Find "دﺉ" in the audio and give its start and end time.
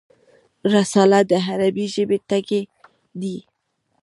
3.19-3.41